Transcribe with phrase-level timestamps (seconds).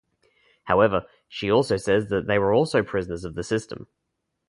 [0.63, 3.85] However, she also says that they were also prisoners of the system.